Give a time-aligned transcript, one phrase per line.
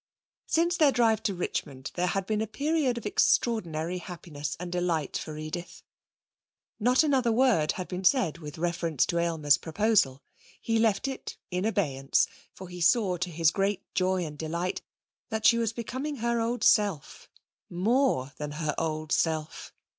[0.47, 5.15] Since their drive to Richmond there had been a period of extraordinary happiness and delight
[5.15, 5.83] for Edith.
[6.79, 10.23] Not another word had been said with reference to Aylmer's proposal.
[10.59, 14.81] He left it in abeyance, for he saw to his great joy and delight
[15.29, 17.29] that she was becoming her old self,
[17.69, 19.71] more than her old self.